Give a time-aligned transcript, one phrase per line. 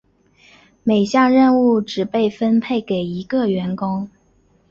[0.81, 4.09] 每项任务只被分配给一个员工。